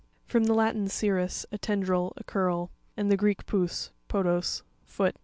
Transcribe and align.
—From 0.31 0.45
the 0.45 0.55
Latin, 0.55 0.87
cirrus, 0.89 1.45
a 1.51 1.59
tendril, 1.59 2.11
a 2.17 2.23
curl, 2.23 2.71
and 2.97 3.11
the 3.11 3.15
Greek, 3.17 3.45
pous 3.45 3.91
(podos), 4.09 4.63
foot. 4.83 5.15